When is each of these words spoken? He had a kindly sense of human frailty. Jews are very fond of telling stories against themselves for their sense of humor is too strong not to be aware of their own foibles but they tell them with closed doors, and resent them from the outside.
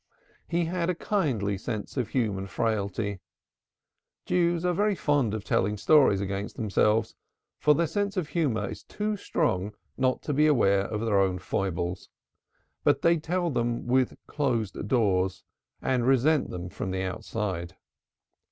He 0.47 0.65
had 0.65 0.89
a 0.89 0.95
kindly 0.95 1.59
sense 1.59 1.95
of 1.95 2.07
human 2.07 2.47
frailty. 2.47 3.19
Jews 4.25 4.65
are 4.65 4.73
very 4.73 4.95
fond 4.95 5.35
of 5.35 5.43
telling 5.43 5.77
stories 5.77 6.21
against 6.21 6.55
themselves 6.55 7.13
for 7.59 7.75
their 7.75 7.85
sense 7.85 8.17
of 8.17 8.29
humor 8.29 8.67
is 8.67 8.81
too 8.83 9.15
strong 9.15 9.75
not 9.99 10.23
to 10.23 10.33
be 10.33 10.47
aware 10.47 10.85
of 10.87 11.01
their 11.01 11.19
own 11.19 11.37
foibles 11.37 12.09
but 12.83 13.03
they 13.03 13.17
tell 13.17 13.51
them 13.51 13.85
with 13.85 14.17
closed 14.25 14.87
doors, 14.87 15.43
and 15.83 16.07
resent 16.07 16.49
them 16.49 16.69
from 16.69 16.89
the 16.89 17.03
outside. 17.03 17.75